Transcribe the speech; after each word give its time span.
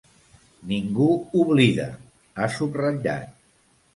“Ningú 0.71 1.09
oblida!”, 1.41 1.85
ha 2.41 2.47
subratllat. 2.57 3.39